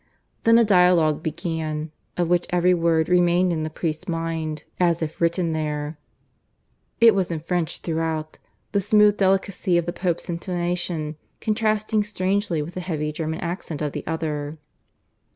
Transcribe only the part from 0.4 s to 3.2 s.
Then a dialogue began, of which every word